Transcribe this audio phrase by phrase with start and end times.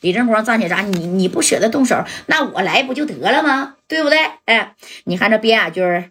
[0.00, 0.82] 李正光站起来啥？
[0.82, 3.76] 你你不舍得动手，那我来不就得了吗？
[3.86, 4.18] 对不对？
[4.46, 6.10] 哎，你看这边亚军，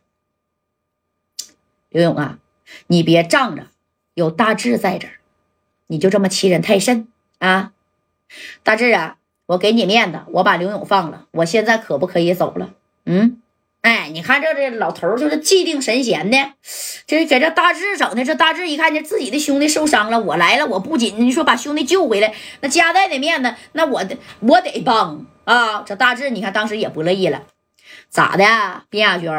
[1.89, 2.39] 刘勇啊，
[2.87, 3.67] 你别仗着
[4.13, 5.13] 有大志在这儿，
[5.87, 7.07] 你就这么欺人太甚
[7.39, 7.73] 啊！
[8.63, 9.17] 大志啊，
[9.47, 12.73] 我给你面子，我把刘勇放了，我现在可不可以走了？
[13.05, 13.41] 嗯。
[13.81, 16.37] 哎，你看这这老头就是气定神闲的，
[17.07, 18.25] 这给这大志整的。
[18.25, 25.83] 这大志一看见自己的兄弟受伤了，我来了，我不仅你说把兄弟救回来，那夹带的面子，那我得我得帮啊！
[25.85, 27.43] 这大志你看当时也不乐意了，
[28.09, 29.29] 咋的，边亚军，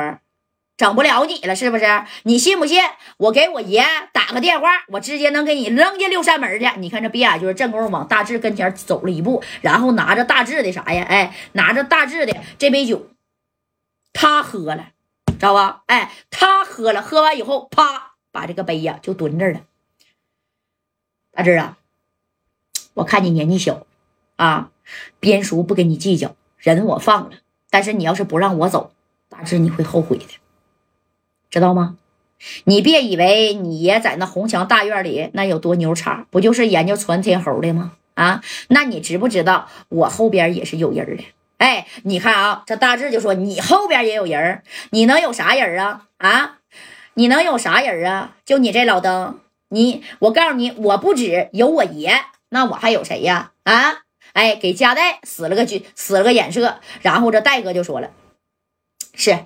[0.79, 1.85] 整不了你了是不是？
[2.23, 2.83] 你信不信？
[3.19, 6.67] 我给我爷打个电话，我直接能给你扔进六扇门去。
[6.79, 11.05] 你看这边亚军正功夫往大志跟前走了一步，然后拿着大志的啥呀？
[11.07, 13.07] 哎，拿着大志的这杯酒。
[14.51, 14.89] 喝了，
[15.27, 15.85] 知道吧？
[15.87, 19.61] 哎，他喝了，喝完以后，啪，把这个杯呀就蹲这儿了。
[21.31, 21.79] 大志啊，
[22.95, 23.87] 我看你年纪小，
[24.35, 24.73] 啊，
[25.21, 27.37] 边叔不跟你计较，人我放了。
[27.71, 28.93] 但是你要是不让我走，
[29.29, 30.27] 大志你会后悔的，
[31.49, 31.97] 知道吗？
[32.65, 37.93] 你别以为你爷在那红墙大院里那有多牛叉，不就是研究传天猴的吗？
[38.15, 41.25] 啊，那你知不知道我后边也是有人的？
[41.61, 46.07] 哎，你看啊，这大志就说你后边也有人你能有啥人啊？
[46.17, 46.57] 啊，
[47.13, 48.37] 你能有啥人啊？
[48.47, 53.51] 就你这老登，你我告诉你，我不止有我爷，那我还有谁呀？
[53.65, 53.99] 啊，
[54.33, 58.09] 哎，给加代使了个军，使了个眼色，然后这戴哥就说了，
[59.13, 59.41] 是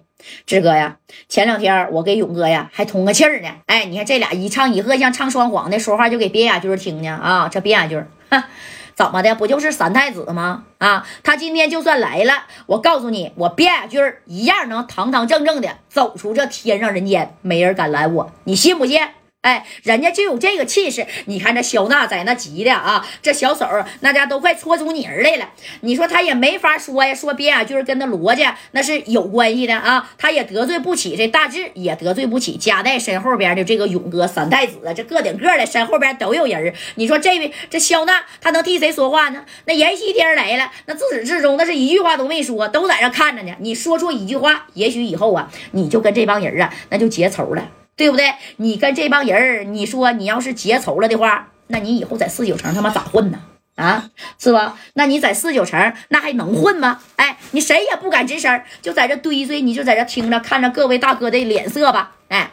[0.47, 3.49] 志哥呀，前两天我给勇哥呀还通个气儿呢。
[3.67, 8.49] 哎，你看这俩一唱一和，像唱双簧的，说话就给别雅军听呢啊，这别雅军，哈。
[8.95, 9.35] 怎么的？
[9.35, 10.65] 不就是三太子吗？
[10.79, 19.01] 啊，他今天就算来了，我告诉你，我卞雅军一样能堂堂正正的走出这天上人间，没人敢拦我，你信不信？
[19.45, 21.07] 哎，人家就有这个气势。
[21.27, 23.69] 你看这肖娜在那急的啊，这小手
[24.01, 25.51] 那家都快搓出泥儿来了。
[25.83, 39.45] 你说他也没法说呀，说边雅军跟那罗家那是有关系的啊，他也得罪不起这大志，也得罪不起夹带身后边的这个勇哥三太子，这个顶个的身后边都有人你说这位这肖娜他能替谁说话呢？
[39.67, 43.55] 那阎锡天来了，那自始至终那是一句话都没说，都在这看着呢。
[43.61, 47.69] 你说出一句话，也许以后啊，你就跟这帮人啊，那就结仇了。
[47.97, 48.35] 对不对？
[48.57, 53.41] 你跟这帮人儿，你说你要是结仇了的话，那你以后在四九城他妈咋混呢？
[53.77, 54.79] 啊，是吧？
[54.95, 57.01] 那你在四九城那还能混吗？
[57.17, 62.13] 哎，你谁也不敢吱声，就在这堆堆，你就在这听着，看着各位大哥的脸色吧。
[62.29, 62.53] 哎，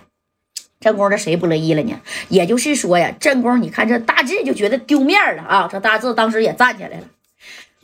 [0.79, 2.00] 正宫这谁不乐意了呢？
[2.29, 5.69] 也就是说呀，正宫，你看这大志就觉得丢面了啊。
[5.72, 7.03] 这大志当时也站起来了，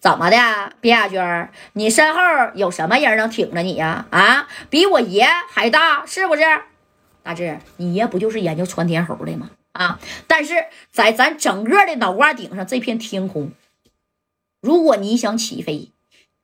[0.02, 0.38] 怎么的，
[0.82, 2.20] 边亚娟，你身后
[2.56, 4.08] 有什么人能挺着你呀？
[4.10, 6.42] 啊，比我爷还大，是不是？
[7.28, 9.50] 大志，你爷不就是研究窜天猴的吗？
[9.74, 10.00] 啊！
[10.28, 10.54] 但是
[10.94, 13.52] 在咱整个的脑瓜顶上这片天空，
[14.62, 15.92] 如果你想起飞，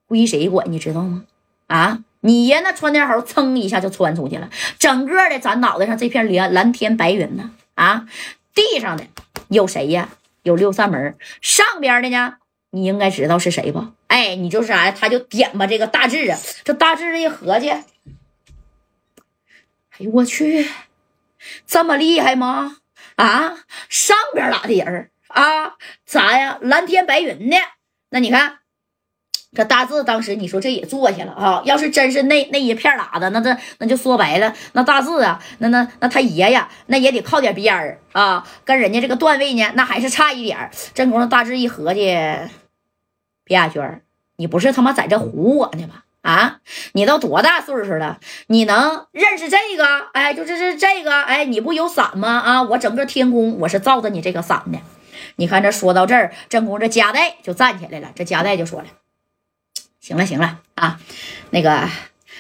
[0.06, 0.70] 归谁管？
[0.70, 1.24] 你知道吗？
[1.68, 2.00] 啊！
[2.20, 7.52] 你爷那窜天猴噌一下就窜出去了，整个的咱脑袋上这片蓝蓝天白云呢？
[7.76, 8.06] 啊！
[8.54, 9.06] 地上的
[9.48, 10.10] 有谁呀？
[10.42, 12.34] 有六扇门，上边的呢？
[12.72, 13.94] 你应该知道是谁吧？
[14.08, 14.92] 哎，你就是啥呀？
[14.92, 16.38] 他就点吧这个大志啊！
[16.66, 17.72] 这大志一合计。
[19.94, 20.68] 哎呦我去，
[21.68, 22.78] 这么厉害吗？
[23.16, 23.58] 啊，
[23.90, 25.76] 上边哪的人啊？
[26.06, 26.58] 咋呀？
[26.62, 27.58] 蓝天白云的。
[28.10, 28.60] 那你看，
[29.54, 31.62] 这大志当时你说这也坐下了啊。
[31.66, 38.48] 要是真是那那一片喇子，那这那就说白了，那大志啊，那那那他爷呀，那也得靠点边儿啊。
[38.66, 40.72] 跟人家这个段位呢，那还是差一点儿。
[40.96, 42.16] 正宫大志一合计，
[43.44, 44.02] 别亚娟，
[44.38, 46.03] 你不是他妈在这唬我呢吧？
[46.24, 46.60] 啊，
[46.94, 48.18] 你都多大岁数了？
[48.48, 49.86] 你能认识这个？
[50.14, 52.40] 哎，就这这这个，哎，你不有伞吗？
[52.40, 54.80] 啊，我整个天宫我是罩着你这个伞的。
[55.36, 58.12] 你看这说到这儿，正宫这夹带就站起来了。
[58.16, 58.86] 这夹带就说了
[60.00, 60.98] ：“行了行了啊，
[61.50, 61.90] 那个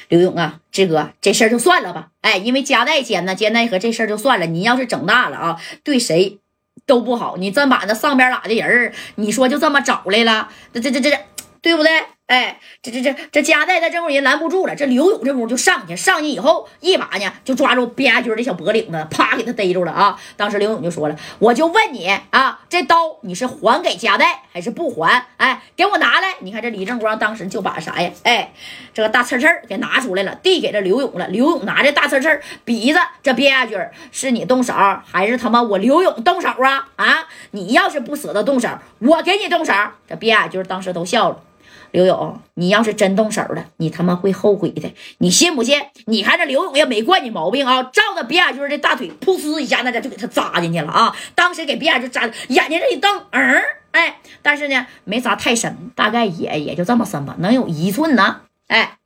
[0.08, 2.08] 刘勇啊，志哥，这事儿就算了吧。
[2.22, 4.46] 哎，因为夹带奸呢，奸奈何这事儿就算了。
[4.46, 6.40] 你要是整大了啊，对谁
[6.86, 7.36] 都不好。
[7.36, 11.20] 你真把那上边哪的人你说就这么找来了，这这这这，
[11.62, 11.92] 对不对？”
[12.34, 20.20] 哎，这这这这夹带的这伙人拦不住了，这刘勇这屋就上去，上去以后一把呢就抓住边亚军的小脖领子，啪给他逮住了啊！
[20.36, 25.28] 当时刘勇就说了：“我就问你啊，这刀你是还给夹带还是不还？
[25.38, 26.34] 哎，给我拿来！
[26.40, 28.10] 你看这李正光当时就把啥呀？
[28.24, 28.52] 哎，
[28.96, 31.28] 这个大刺刺给拿出来了，递给这刘勇了。
[31.28, 33.78] 刘勇拿着大刺刺鼻子这边亚军
[34.12, 34.74] 是你动手
[35.06, 36.88] 还是他妈我刘勇动手啊？
[36.96, 39.72] 啊，你要是不舍得动手，我给你动手。
[40.10, 41.40] 这边亚军当时都笑了。
[41.94, 45.80] 刘勇，你要是真动手了，你他妈会后悔的，你信不信？
[46.08, 51.16] 你看这刘勇也没惯你毛病啊，照着卞亚军的大腿，噗呲一下，那家就给他扎进去了啊！
[51.34, 58.98] 当时给卞亚军扎，眼睛这一瞪，嗯，哎，但是呢，没扎太深，大概也也就这么深吧，能有一寸呢，哎。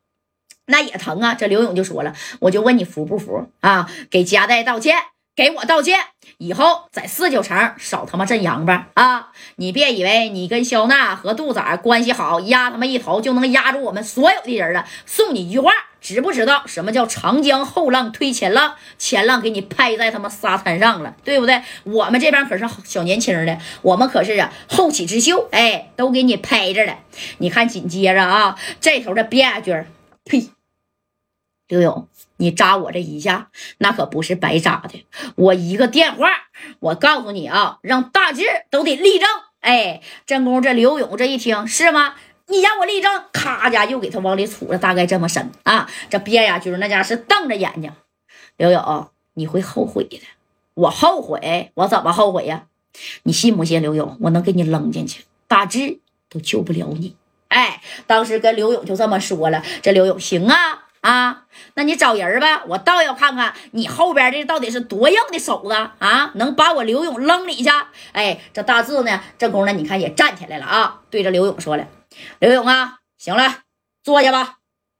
[0.69, 1.33] 那也疼啊！
[1.33, 3.89] 这刘勇就说了，我就问你服不服啊？
[4.11, 4.97] 给夹带道歉，
[5.37, 5.99] 给我道歉，
[6.39, 9.31] 以后在四九城少他妈镇阳吧啊！
[9.57, 14.87] 你别以为你跟肖娜和杜仔关系好，压他妈一头就能压住我们所有的人了。
[15.05, 18.73] 送你一句话，知不知道什么叫长江后浪推前浪？
[18.97, 21.61] 前浪给你拍在他妈沙滩上了，对不对？
[21.83, 26.97] 我们这边可是小年轻的，我们可是啊后起之秀，哎，都给你拍着了。
[27.37, 29.85] 你看紧接着啊，这头的卞亚军，
[30.25, 30.49] 呸！
[31.67, 32.07] 刘勇，
[32.37, 33.49] 你扎我这一下，
[33.79, 35.05] 那可不是白扎的。
[35.35, 36.29] 我一个电话，
[36.79, 39.27] 我告诉你啊，让大志都得立正。
[39.59, 42.15] 哎，正宫这刘勇这一听是吗？
[42.47, 45.89] 你让我立正，咔家又给他往里杵了，大概这么深啊。
[46.09, 47.91] 这卞亚军那家是瞪着眼睛。
[48.55, 50.21] 刘勇，你会后悔的。
[50.75, 51.71] 我后悔？
[51.73, 52.67] 我怎么后悔呀？
[53.23, 53.81] 你信不信？
[53.81, 55.99] 刘勇，我能给你扔进去，大志
[56.29, 57.15] 都救不了你。
[57.49, 59.63] 哎，当时跟刘勇就这么说了。
[59.81, 60.86] 这刘勇行啊。
[61.07, 61.43] 啊，
[61.75, 67.69] 那你找人吧，我倒要看看你后边这到底是多硬的手子啊，能把我刘勇扔里去？
[68.11, 71.87] 哎，这大志呢，这功夫你看也站起来了啊，对着刘勇说了
[72.39, 73.59] ：“刘勇啊，行了，
[74.03, 74.55] 坐下吧。”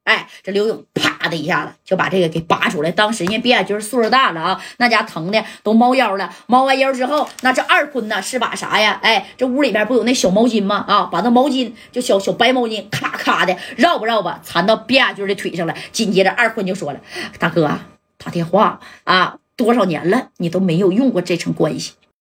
[0.07, 2.91] 哎，这刘勇啪的一下子就把这个给拔出来。
[2.91, 6.33] 当时人卞亚军岁数大了啊，那家疼的都猫腰了。
[6.47, 8.99] 猫完腰之后，那这二坤呢是把啥呀？
[9.01, 10.85] 哎，这屋里边不有那小毛巾吗？
[10.87, 15.73] 啊，把那毛巾就小小白毛巾，咔咔的绕吧绕吧，缠到卞亚军的腿上了。
[15.91, 16.99] 紧接着二坤就说了
[17.39, 17.79] ：“大哥，
[18.17, 21.93] 打电话啊，多少年了，你都没有用过这层关系。